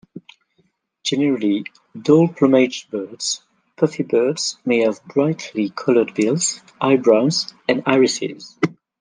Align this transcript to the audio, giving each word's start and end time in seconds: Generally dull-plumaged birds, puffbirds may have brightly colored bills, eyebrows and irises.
Generally 1.03 1.65
dull-plumaged 1.95 2.89
birds, 2.89 3.43
puffbirds 3.77 4.57
may 4.65 4.79
have 4.79 5.05
brightly 5.05 5.69
colored 5.69 6.15
bills, 6.15 6.59
eyebrows 6.81 7.53
and 7.69 7.83
irises. 7.85 8.57